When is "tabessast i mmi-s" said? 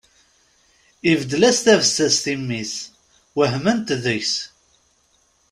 1.65-2.73